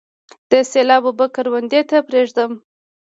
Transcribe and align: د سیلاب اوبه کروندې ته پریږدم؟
د 0.49 0.51
سیلاب 0.71 1.03
اوبه 1.09 1.25
کروندې 1.35 1.81
ته 1.89 1.97
پریږدم؟ 2.07 2.51